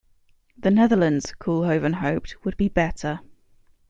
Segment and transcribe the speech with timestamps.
[0.57, 3.19] The Netherlands, Koolhoven hoped, would be better.